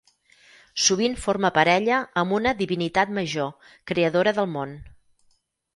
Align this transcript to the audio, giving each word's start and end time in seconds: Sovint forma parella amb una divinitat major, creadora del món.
Sovint 0.85 1.17
forma 1.25 1.51
parella 1.59 1.99
amb 2.23 2.37
una 2.39 2.55
divinitat 2.65 3.15
major, 3.19 3.71
creadora 3.93 4.37
del 4.41 4.53
món. 4.57 4.77